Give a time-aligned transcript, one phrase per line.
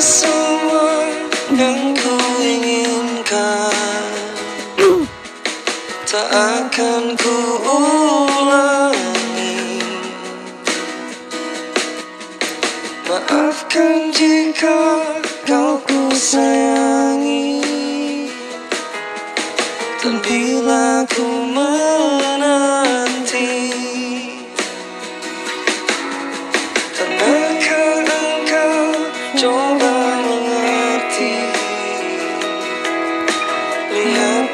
[0.00, 1.08] semua
[1.56, 4.04] yang ku inginkan.
[6.06, 9.56] Tak akan ku ulangi.
[13.08, 14.80] Maafkan jika
[15.48, 17.56] kau ku sayangi.
[20.06, 23.50] Dan bila ku menanti
[26.94, 29.02] Pernahkah engkau
[29.34, 29.75] coba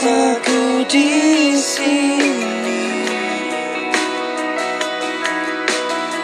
[0.00, 3.04] Lihat aku di sini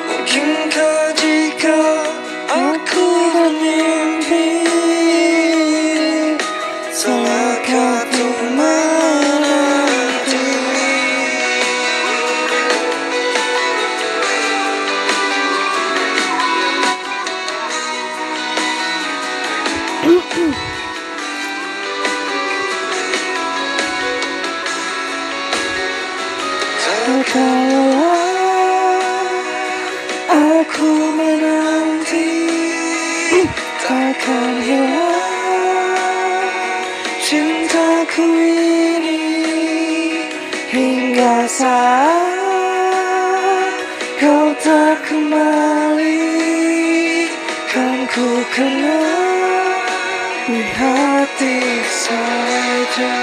[0.09, 1.83] Mungkinkah jika
[2.49, 3.05] aku
[3.37, 4.65] bermimpi
[6.89, 10.49] Salahkah tuh menanti
[27.07, 28.19] Kalaulah
[30.27, 32.35] aku menanti
[33.79, 35.31] Takkan hilang.
[37.23, 39.23] Cintaku ini
[40.67, 42.27] Hingga saat
[44.19, 46.27] kau tak kembali
[47.71, 49.79] Kan ku kenal
[50.51, 53.15] di hati saja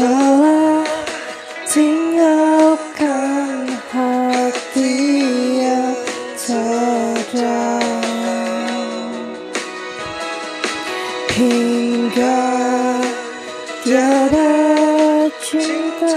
[0.00, 0.80] telah
[1.68, 4.96] tinggalkan hati
[5.60, 5.92] yang
[6.40, 7.84] terdalam.
[11.36, 12.48] Hingga
[13.84, 14.56] tiada
[15.44, 16.16] cinta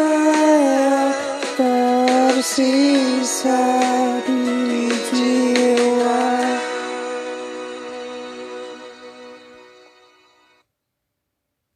[0.64, 1.12] yang
[1.60, 3.68] tersisa